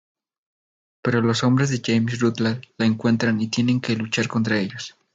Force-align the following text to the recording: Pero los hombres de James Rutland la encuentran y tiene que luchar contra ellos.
Pero 1.03 1.21
los 1.21 1.43
hombres 1.43 1.69
de 1.69 1.79
James 1.85 2.19
Rutland 2.19 2.63
la 2.79 2.87
encuentran 2.87 3.39
y 3.39 3.49
tiene 3.49 3.79
que 3.79 3.95
luchar 3.95 4.27
contra 4.27 4.57
ellos. 4.59 4.95